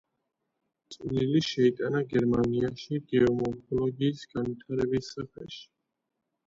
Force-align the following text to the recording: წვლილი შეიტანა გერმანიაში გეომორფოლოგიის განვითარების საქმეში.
წვლილი 0.95 1.41
შეიტანა 1.49 2.01
გერმანიაში 2.15 3.01
გეომორფოლოგიის 3.13 4.27
განვითარების 4.35 5.17
საქმეში. 5.19 5.65